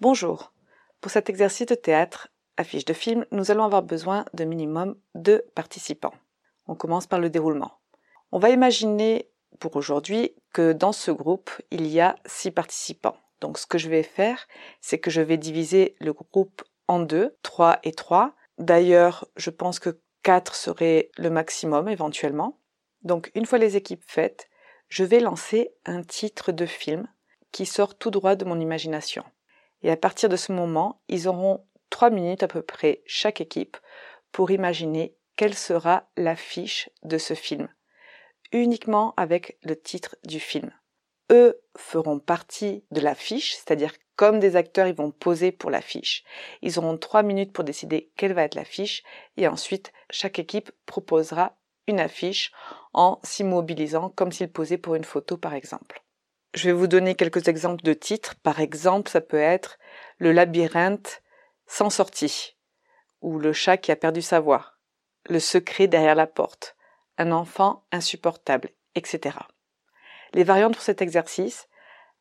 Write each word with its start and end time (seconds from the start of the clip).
Bonjour. 0.00 0.52
Pour 1.00 1.10
cet 1.10 1.28
exercice 1.28 1.66
de 1.66 1.74
théâtre, 1.74 2.28
affiche 2.56 2.84
de 2.84 2.92
film, 2.92 3.26
nous 3.32 3.50
allons 3.50 3.64
avoir 3.64 3.82
besoin 3.82 4.26
de 4.32 4.44
minimum 4.44 4.96
deux 5.16 5.42
participants. 5.56 6.14
On 6.68 6.76
commence 6.76 7.08
par 7.08 7.18
le 7.18 7.30
déroulement. 7.30 7.80
On 8.30 8.38
va 8.38 8.50
imaginer 8.50 9.28
pour 9.58 9.74
aujourd'hui 9.74 10.36
que 10.52 10.72
dans 10.72 10.92
ce 10.92 11.10
groupe, 11.10 11.50
il 11.72 11.88
y 11.88 11.98
a 11.98 12.14
six 12.26 12.52
participants. 12.52 13.16
Donc 13.40 13.58
ce 13.58 13.66
que 13.66 13.76
je 13.76 13.88
vais 13.88 14.04
faire, 14.04 14.46
c'est 14.80 15.00
que 15.00 15.10
je 15.10 15.20
vais 15.20 15.36
diviser 15.36 15.96
le 15.98 16.12
groupe 16.12 16.62
en 16.86 17.00
deux, 17.00 17.36
trois 17.42 17.80
et 17.82 17.90
trois. 17.90 18.36
D'ailleurs, 18.58 19.26
je 19.34 19.50
pense 19.50 19.80
que 19.80 20.00
quatre 20.22 20.54
serait 20.54 21.10
le 21.16 21.30
maximum 21.30 21.88
éventuellement. 21.88 22.60
Donc 23.02 23.32
une 23.34 23.46
fois 23.46 23.58
les 23.58 23.76
équipes 23.76 24.04
faites, 24.06 24.48
je 24.88 25.02
vais 25.02 25.18
lancer 25.18 25.72
un 25.86 26.04
titre 26.04 26.52
de 26.52 26.66
film 26.66 27.08
qui 27.50 27.66
sort 27.66 27.98
tout 27.98 28.12
droit 28.12 28.36
de 28.36 28.44
mon 28.44 28.60
imagination. 28.60 29.24
Et 29.82 29.90
à 29.90 29.96
partir 29.96 30.28
de 30.28 30.36
ce 30.36 30.52
moment, 30.52 31.00
ils 31.08 31.28
auront 31.28 31.64
trois 31.90 32.10
minutes 32.10 32.42
à 32.42 32.48
peu 32.48 32.62
près 32.62 33.02
chaque 33.06 33.40
équipe 33.40 33.76
pour 34.32 34.50
imaginer 34.50 35.16
quelle 35.36 35.54
sera 35.54 36.08
l'affiche 36.16 36.90
de 37.02 37.16
ce 37.18 37.34
film, 37.34 37.68
uniquement 38.52 39.14
avec 39.16 39.58
le 39.62 39.80
titre 39.80 40.16
du 40.24 40.40
film. 40.40 40.72
Eux 41.30 41.60
feront 41.76 42.18
partie 42.18 42.84
de 42.90 43.00
l'affiche, 43.00 43.54
c'est-à-dire 43.54 43.92
comme 44.16 44.40
des 44.40 44.56
acteurs, 44.56 44.88
ils 44.88 44.96
vont 44.96 45.12
poser 45.12 45.52
pour 45.52 45.70
l'affiche. 45.70 46.24
Ils 46.60 46.78
auront 46.80 46.98
trois 46.98 47.22
minutes 47.22 47.52
pour 47.52 47.62
décider 47.62 48.10
quelle 48.16 48.32
va 48.32 48.42
être 48.42 48.56
l'affiche, 48.56 49.04
et 49.36 49.46
ensuite 49.46 49.92
chaque 50.10 50.40
équipe 50.40 50.72
proposera 50.86 51.56
une 51.86 52.00
affiche 52.00 52.50
en 52.92 53.20
s'immobilisant 53.22 54.10
comme 54.10 54.32
s'ils 54.32 54.50
posaient 54.50 54.76
pour 54.76 54.96
une 54.96 55.04
photo 55.04 55.36
par 55.36 55.54
exemple. 55.54 56.02
Je 56.54 56.64
vais 56.64 56.72
vous 56.72 56.86
donner 56.86 57.14
quelques 57.14 57.48
exemples 57.48 57.82
de 57.82 57.92
titres. 57.92 58.34
Par 58.36 58.60
exemple, 58.60 59.10
ça 59.10 59.20
peut 59.20 59.40
être 59.40 59.78
Le 60.18 60.32
labyrinthe 60.32 61.22
sans 61.66 61.90
sortie, 61.90 62.56
ou 63.20 63.38
Le 63.38 63.52
chat 63.52 63.76
qui 63.76 63.92
a 63.92 63.96
perdu 63.96 64.22
sa 64.22 64.40
voix, 64.40 64.72
Le 65.28 65.40
secret 65.40 65.86
derrière 65.86 66.14
la 66.14 66.26
porte, 66.26 66.76
Un 67.18 67.32
enfant 67.32 67.84
insupportable, 67.92 68.70
etc. 68.94 69.36
Les 70.32 70.44
variantes 70.44 70.74
pour 70.74 70.82
cet 70.82 71.02
exercice. 71.02 71.67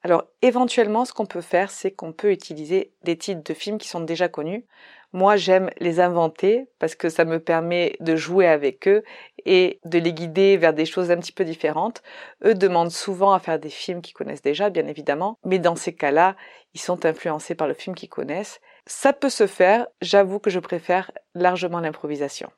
Alors, 0.07 0.23
éventuellement, 0.41 1.03
ce 1.03 1.11
qu'on 1.11 1.25
peut 1.25 1.41
faire, 1.41 1.69
c'est 1.69 1.91
qu'on 1.91 2.13
peut 2.13 2.31
utiliser 2.31 2.93
des 3.03 3.17
titres 3.17 3.43
de 3.43 3.53
films 3.53 3.77
qui 3.77 3.89
sont 3.89 3.99
déjà 3.99 4.29
connus. 4.29 4.65
Moi, 5.11 5.35
j'aime 5.35 5.69
les 5.81 5.99
inventer 5.99 6.69
parce 6.79 6.95
que 6.95 7.09
ça 7.09 7.25
me 7.25 7.41
permet 7.41 7.97
de 7.99 8.15
jouer 8.15 8.47
avec 8.47 8.87
eux 8.87 9.03
et 9.45 9.81
de 9.83 9.99
les 9.99 10.13
guider 10.13 10.55
vers 10.55 10.73
des 10.73 10.85
choses 10.85 11.11
un 11.11 11.17
petit 11.17 11.33
peu 11.33 11.43
différentes. 11.43 12.03
Eux 12.45 12.53
demandent 12.53 12.89
souvent 12.89 13.33
à 13.33 13.39
faire 13.39 13.59
des 13.59 13.69
films 13.69 14.01
qu'ils 14.01 14.13
connaissent 14.13 14.41
déjà, 14.41 14.69
bien 14.69 14.87
évidemment, 14.87 15.39
mais 15.43 15.59
dans 15.59 15.75
ces 15.75 15.93
cas-là, 15.93 16.37
ils 16.73 16.79
sont 16.79 17.05
influencés 17.05 17.55
par 17.55 17.67
le 17.67 17.73
film 17.73 17.93
qu'ils 17.93 18.07
connaissent. 18.07 18.61
Ça 18.85 19.11
peut 19.11 19.29
se 19.29 19.45
faire, 19.45 19.87
j'avoue 20.01 20.39
que 20.39 20.49
je 20.49 20.59
préfère 20.59 21.11
largement 21.35 21.81
l'improvisation. 21.81 22.49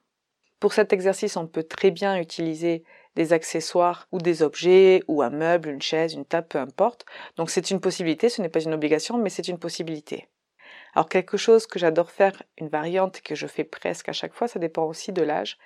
Pour 0.59 0.73
cet 0.73 0.93
exercice, 0.93 1.35
on 1.35 1.47
peut 1.47 1.63
très 1.63 1.89
bien 1.89 2.15
utiliser 2.19 2.83
des 3.15 3.33
accessoires 3.33 4.07
ou 4.11 4.19
des 4.19 4.43
objets 4.43 5.03
ou 5.07 5.21
un 5.21 5.29
meuble, 5.29 5.69
une 5.69 5.81
chaise, 5.81 6.13
une 6.13 6.25
table, 6.25 6.47
peu 6.47 6.59
importe. 6.59 7.05
Donc 7.37 7.49
c'est 7.49 7.71
une 7.71 7.79
possibilité, 7.79 8.29
ce 8.29 8.41
n'est 8.41 8.49
pas 8.49 8.61
une 8.61 8.73
obligation, 8.73 9.17
mais 9.17 9.29
c'est 9.29 9.47
une 9.47 9.59
possibilité. 9.59 10.27
Alors 10.95 11.07
quelque 11.07 11.37
chose 11.37 11.67
que 11.67 11.79
j'adore 11.79 12.11
faire, 12.11 12.41
une 12.57 12.67
variante 12.67 13.21
que 13.21 13.35
je 13.35 13.47
fais 13.47 13.63
presque 13.63 14.09
à 14.09 14.13
chaque 14.13 14.33
fois, 14.33 14.47
ça 14.47 14.59
dépend 14.59 14.83
aussi 14.83 15.11
de 15.11 15.21
l'âge, 15.21 15.57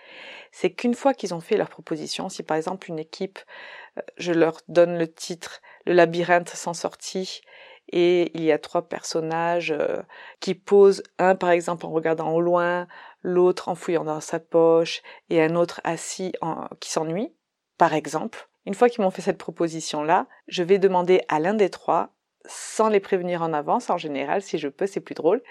c'est 0.52 0.72
qu'une 0.72 0.94
fois 0.94 1.14
qu'ils 1.14 1.34
ont 1.34 1.40
fait 1.40 1.58
leur 1.58 1.70
proposition, 1.70 2.30
si 2.30 2.44
par 2.44 2.58
exemple 2.58 2.90
une 2.90 3.00
équipe, 3.00 3.40
je 4.18 4.34
leur 4.34 4.60
donne 4.68 4.98
le 4.98 5.12
titre 5.12 5.62
Le 5.86 5.94
labyrinthe 5.94 6.50
sans 6.50 6.74
sortie 6.74 7.42
et 7.96 8.32
il 8.36 8.44
y 8.44 8.52
a 8.52 8.58
trois 8.58 8.82
personnages 8.82 9.74
qui 10.40 10.56
posent, 10.56 11.04
un 11.20 11.36
par 11.36 11.52
exemple 11.52 11.86
en 11.86 11.92
regardant 11.92 12.34
au 12.34 12.42
loin, 12.42 12.88
l'autre 13.22 13.70
en 13.70 13.76
fouillant 13.76 14.04
dans 14.04 14.20
sa 14.20 14.40
poche 14.40 15.04
et 15.30 15.44
un 15.44 15.56
autre 15.56 15.80
assis 15.84 16.34
qui 16.80 16.90
s'ennuie, 16.90 17.32
par 17.78 17.94
exemple. 17.94 18.50
Une 18.66 18.74
fois 18.74 18.90
qu'ils 18.90 19.04
m'ont 19.04 19.12
fait 19.12 19.22
cette 19.22 19.38
proposition-là, 19.38 20.26
je 20.48 20.64
vais 20.64 20.80
demander 20.80 21.22
à 21.28 21.40
l'un 21.40 21.54
des 21.54 21.70
trois 21.70 22.10
sans 22.46 22.90
les 22.90 23.00
prévenir 23.00 23.44
en 23.44 23.54
avance, 23.54 23.92
en 23.92 23.98
général, 23.98 24.42
si 24.42 24.58
je 24.58 24.70
peux, 24.70 24.88
c'est 24.88 25.00
plus 25.00 25.16
drôle, 25.16 25.44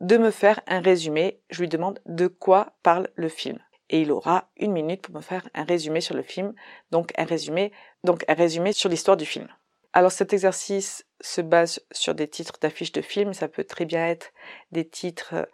de 0.00 0.18
me 0.18 0.32
faire 0.32 0.60
un 0.66 0.80
résumé. 0.80 1.40
Je 1.50 1.60
lui 1.60 1.68
demande 1.68 2.00
de 2.04 2.26
quoi 2.26 2.72
parle 2.82 3.08
le 3.14 3.28
film. 3.28 3.58
Et 3.90 4.00
il 4.00 4.10
aura 4.10 4.50
une 4.56 4.72
minute 4.72 5.02
pour 5.02 5.14
me 5.14 5.20
faire 5.20 5.48
un 5.54 5.62
résumé 5.62 6.00
sur 6.00 6.16
le 6.16 6.22
film, 6.22 6.52
donc 6.90 7.12
un 7.16 7.24
résumé, 7.24 7.70
donc 8.02 8.24
un 8.26 8.34
résumé 8.34 8.72
sur 8.72 8.90
l'histoire 8.90 9.16
du 9.16 9.24
film. 9.24 9.46
Alors 9.92 10.12
cet 10.12 10.32
exercice 10.32 11.05
se 11.20 11.40
base 11.40 11.80
sur 11.92 12.14
des 12.14 12.28
titres 12.28 12.54
d'affiches 12.60 12.92
de 12.92 13.00
films, 13.00 13.34
ça 13.34 13.48
peut 13.48 13.64
très 13.64 13.84
bien 13.84 14.06
être 14.06 14.32
des 14.72 14.86
titres 14.86 15.48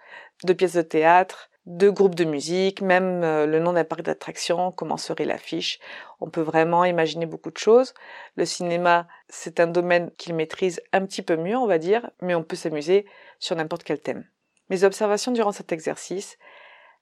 de 0.44 0.52
pièces 0.52 0.74
de 0.74 0.82
théâtre, 0.82 1.50
de 1.66 1.90
groupes 1.90 2.16
de 2.16 2.24
musique, 2.24 2.82
même 2.82 3.22
euh, 3.22 3.46
le 3.46 3.60
nom 3.60 3.72
d'un 3.72 3.84
parc 3.84 4.02
d'attractions, 4.02 4.72
comment 4.72 4.96
serait 4.96 5.24
l'affiche. 5.24 5.78
On 6.20 6.28
peut 6.28 6.40
vraiment 6.40 6.84
imaginer 6.84 7.26
beaucoup 7.26 7.50
de 7.50 7.58
choses. 7.58 7.94
Le 8.36 8.44
cinéma, 8.44 9.06
c'est 9.28 9.60
un 9.60 9.68
domaine 9.68 10.10
qu'il 10.18 10.34
maîtrise 10.34 10.80
un 10.92 11.06
petit 11.06 11.22
peu 11.22 11.36
mieux, 11.36 11.56
on 11.56 11.66
va 11.66 11.78
dire, 11.78 12.10
mais 12.20 12.34
on 12.34 12.42
peut 12.42 12.56
s'amuser 12.56 13.06
sur 13.38 13.54
n'importe 13.54 13.84
quel 13.84 14.00
thème. 14.00 14.24
Mes 14.70 14.82
observations 14.84 15.32
durant 15.32 15.52
cet 15.52 15.70
exercice, 15.70 16.36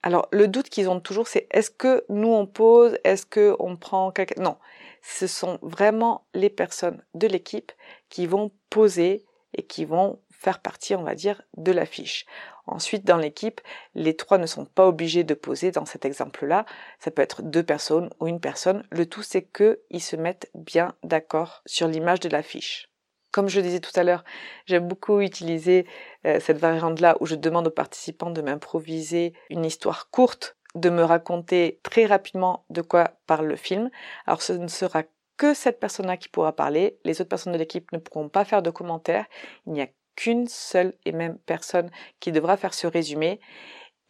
alors 0.03 0.29
le 0.31 0.49
doute 0.49 0.69
qu'ils 0.69 0.91
ont 0.91 1.01
toujours, 1.01 1.29
c'est 1.29 1.47
est-ce 1.51 1.71
que 1.71 2.05
nous 2.09 2.33
on 2.33 2.47
pose, 2.47 2.99
est-ce 3.05 3.25
que 3.25 3.57
on 3.59 3.77
prend 3.77 4.11
quelqu'un 4.11 4.43
Non, 4.43 4.57
ce 5.03 5.27
sont 5.27 5.59
vraiment 5.63 6.27
les 6.35 6.51
personnes 6.51 7.03
de 7.15 7.27
l'équipe 7.27 7.73
qui 8.09 8.27
vont 8.27 8.53
poser 8.69 9.25
et 9.55 9.63
qui 9.63 9.85
vont 9.85 10.21
faire 10.31 10.61
partie, 10.61 10.95
on 10.95 11.03
va 11.03 11.15
dire, 11.15 11.43
de 11.57 11.73
l'affiche. 11.73 12.25
Ensuite, 12.67 13.05
dans 13.05 13.17
l'équipe, 13.17 13.61
les 13.95 14.17
trois 14.17 14.39
ne 14.39 14.47
sont 14.47 14.65
pas 14.65 14.87
obligés 14.87 15.25
de 15.25 15.35
poser 15.35 15.71
dans 15.71 15.85
cet 15.85 16.05
exemple-là. 16.05 16.65
Ça 16.99 17.11
peut 17.11 17.23
être 17.23 17.43
deux 17.43 17.63
personnes 17.63 18.11
ou 18.21 18.27
une 18.27 18.41
personne. 18.41 18.87
Le 18.91 19.07
tout, 19.07 19.23
c'est 19.23 19.43
qu'ils 19.43 20.03
se 20.03 20.17
mettent 20.17 20.51
bien 20.55 20.95
d'accord 21.03 21.63
sur 21.67 21.89
l'image 21.89 22.21
de 22.21 22.29
l'affiche. 22.29 22.89
Comme 23.33 23.49
je 23.49 23.61
disais 23.61 23.81
tout 23.81 23.93
à 23.99 24.03
l'heure, 24.03 24.25
j'aime 24.67 24.89
beaucoup 24.89 25.21
utiliser 25.21 25.87
euh, 26.27 26.41
cette 26.41 26.59
variante-là 26.59 27.17
où 27.21 27.27
je 27.27 27.37
demande 27.37 27.69
aux 27.69 27.73
participants 27.73 28.31
de 28.31 28.43
m'improviser 28.43 29.35
une 29.51 29.65
histoire 29.65 30.11
courte, 30.11 30.57
de 30.75 30.91
me 30.91 31.03
raconter 31.03 31.81
très 31.83 32.07
rapidement 32.07 32.65
de 32.71 32.83
quoi 32.83 33.13
parle 33.27 33.47
le 33.47 33.57
film. 33.57 33.91
Alors 34.27 34.43
ce 34.43 34.53
ne 34.53 34.69
sera 34.69 35.03
que 35.37 35.55
cette 35.55 35.81
personne-là 35.81 36.17
qui 36.17 36.29
pourra 36.29 36.55
parler. 36.55 36.99
Les 37.05 37.21
autres 37.21 37.31
personnes 37.31 37.53
de 37.53 37.59
l'équipe 37.59 37.91
ne 37.93 37.99
pourront 37.99 38.29
pas 38.29 38.45
faire 38.45 38.63
de 38.63 38.71
commentaires. 38.71 39.27
Il 39.67 39.73
n'y 39.73 39.83
a 39.83 39.89
qu'une 40.17 40.47
seule 40.47 40.95
et 41.05 41.13
même 41.13 41.39
personne 41.39 41.91
qui 42.21 42.31
devra 42.31 42.57
faire 42.57 42.75
ce 42.75 42.87
résumé. 42.87 43.41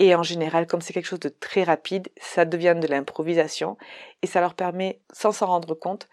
Et 0.01 0.15
en 0.15 0.23
général, 0.23 0.67
comme 0.67 0.81
c'est 0.81 0.93
quelque 0.93 1.07
chose 1.07 1.21
de 1.21 1.29
très 1.29 1.63
rapide, 1.63 2.09
ça 2.21 2.45
devient 2.45 2.75
de 2.81 2.87
l'improvisation 2.87 3.77
et 4.23 4.27
ça 4.27 4.41
leur 4.41 4.55
permet, 4.55 5.01
sans 5.13 5.31
s'en 5.31 5.47
rendre 5.47 5.75
compte, 5.75 6.09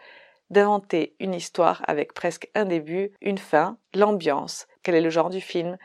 d'inventer 0.50 1.15
une 1.19 1.33
histoire 1.33 1.81
avec 1.88 2.13
presque 2.13 2.50
un 2.53 2.65
début, 2.65 3.11
une 3.21 3.38
fin, 3.38 3.77
l'ambiance, 3.93 4.67
quel 4.83 4.95
est 4.95 5.01
le 5.01 5.09
genre 5.09 5.29
du 5.29 5.41
film, 5.41 5.77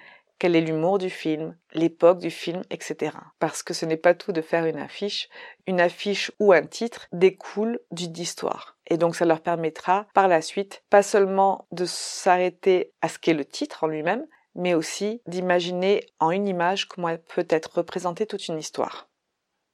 quel 0.42 0.56
est 0.56 0.60
l'humour 0.60 0.98
du 0.98 1.08
film, 1.08 1.56
l'époque 1.72 2.18
du 2.18 2.28
film, 2.28 2.62
etc. 2.68 3.16
Parce 3.38 3.62
que 3.62 3.74
ce 3.74 3.86
n'est 3.86 3.96
pas 3.96 4.12
tout 4.12 4.32
de 4.32 4.40
faire 4.40 4.66
une 4.66 4.80
affiche. 4.80 5.28
Une 5.68 5.80
affiche 5.80 6.32
ou 6.40 6.52
un 6.52 6.62
titre 6.62 7.06
découle 7.12 7.78
d'une 7.92 8.18
histoire. 8.18 8.76
Et 8.88 8.96
donc 8.96 9.14
ça 9.14 9.24
leur 9.24 9.40
permettra 9.40 10.08
par 10.14 10.26
la 10.26 10.42
suite 10.42 10.82
pas 10.90 11.04
seulement 11.04 11.68
de 11.70 11.84
s'arrêter 11.84 12.92
à 13.02 13.08
ce 13.08 13.20
qu'est 13.20 13.34
le 13.34 13.44
titre 13.44 13.84
en 13.84 13.86
lui-même, 13.86 14.26
mais 14.56 14.74
aussi 14.74 15.22
d'imaginer 15.28 16.06
en 16.18 16.32
une 16.32 16.48
image 16.48 16.88
comment 16.88 17.10
elle 17.10 17.22
peut 17.22 17.46
être 17.48 17.76
représentée 17.76 18.26
toute 18.26 18.48
une 18.48 18.58
histoire. 18.58 19.08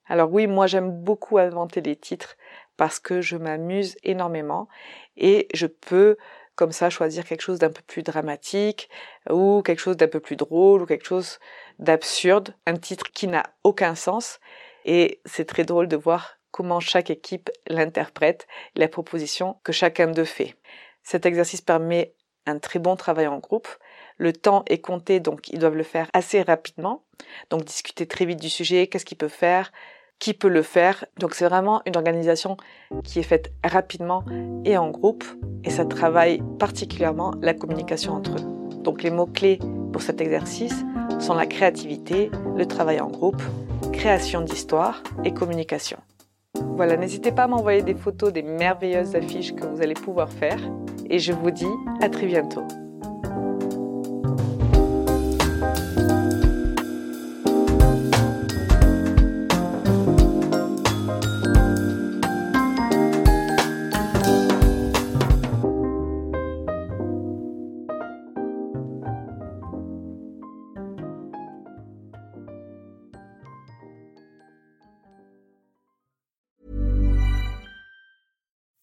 Alors 0.04 0.30
oui, 0.30 0.46
moi 0.46 0.66
j'aime 0.66 0.90
beaucoup 0.90 1.38
inventer 1.38 1.80
les 1.80 1.96
titres 1.96 2.36
parce 2.76 2.98
que 2.98 3.22
je 3.22 3.38
m'amuse 3.38 3.96
énormément 4.02 4.68
et 5.16 5.48
je 5.54 5.66
peux 5.66 6.18
comme 6.58 6.72
ça 6.72 6.90
choisir 6.90 7.24
quelque 7.24 7.40
chose 7.40 7.60
d'un 7.60 7.70
peu 7.70 7.82
plus 7.86 8.02
dramatique 8.02 8.90
ou 9.30 9.62
quelque 9.62 9.78
chose 9.78 9.96
d'un 9.96 10.08
peu 10.08 10.18
plus 10.18 10.34
drôle 10.34 10.82
ou 10.82 10.86
quelque 10.86 11.06
chose 11.06 11.38
d'absurde, 11.78 12.52
un 12.66 12.74
titre 12.74 13.12
qui 13.12 13.28
n'a 13.28 13.44
aucun 13.62 13.94
sens 13.94 14.40
et 14.84 15.20
c'est 15.24 15.44
très 15.44 15.62
drôle 15.62 15.86
de 15.86 15.96
voir 15.96 16.38
comment 16.50 16.80
chaque 16.80 17.10
équipe 17.10 17.48
l'interprète, 17.68 18.48
la 18.74 18.88
proposition 18.88 19.60
que 19.62 19.70
chacun 19.70 20.08
d'eux 20.08 20.24
fait. 20.24 20.56
Cet 21.04 21.26
exercice 21.26 21.60
permet 21.60 22.16
un 22.44 22.58
très 22.58 22.80
bon 22.80 22.96
travail 22.96 23.28
en 23.28 23.38
groupe. 23.38 23.68
Le 24.16 24.32
temps 24.32 24.64
est 24.66 24.80
compté, 24.80 25.20
donc 25.20 25.48
ils 25.50 25.60
doivent 25.60 25.76
le 25.76 25.84
faire 25.84 26.10
assez 26.12 26.42
rapidement. 26.42 27.04
Donc 27.50 27.64
discuter 27.64 28.08
très 28.08 28.24
vite 28.24 28.40
du 28.40 28.50
sujet, 28.50 28.88
qu'est-ce 28.88 29.04
qu'ils 29.04 29.16
peuvent 29.16 29.30
faire, 29.30 29.70
qui 30.18 30.34
peut 30.34 30.48
le 30.48 30.62
faire. 30.62 31.04
Donc 31.18 31.34
c'est 31.34 31.46
vraiment 31.46 31.82
une 31.86 31.96
organisation 31.96 32.56
qui 33.04 33.18
est 33.18 33.24
faite 33.24 33.52
rapidement 33.64 34.24
et 34.64 34.76
en 34.76 34.90
groupe 34.90 35.24
et 35.64 35.70
ça 35.70 35.84
travaille 35.84 36.42
particulièrement 36.58 37.32
la 37.40 37.54
communication 37.54 38.14
entre 38.14 38.32
eux. 38.32 38.82
Donc 38.82 39.02
les 39.02 39.10
mots-clés 39.10 39.58
pour 39.92 40.02
cet 40.02 40.20
exercice 40.20 40.84
sont 41.18 41.34
la 41.34 41.46
créativité, 41.46 42.30
le 42.56 42.66
travail 42.66 43.00
en 43.00 43.08
groupe, 43.08 43.42
création 43.92 44.40
d'histoire 44.40 45.02
et 45.24 45.32
communication. 45.32 45.98
Voilà, 46.76 46.96
n'hésitez 46.96 47.32
pas 47.32 47.44
à 47.44 47.48
m'envoyer 47.48 47.82
des 47.82 47.94
photos 47.94 48.32
des 48.32 48.42
merveilleuses 48.42 49.14
affiches 49.14 49.54
que 49.54 49.66
vous 49.66 49.82
allez 49.82 49.94
pouvoir 49.94 50.30
faire 50.30 50.58
et 51.10 51.18
je 51.18 51.32
vous 51.32 51.50
dis 51.50 51.66
à 52.00 52.08
très 52.08 52.26
bientôt. 52.26 52.62